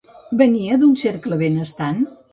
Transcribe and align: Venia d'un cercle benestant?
Venia 0.39 0.79
d'un 0.85 0.95
cercle 1.03 1.39
benestant? 1.45 2.01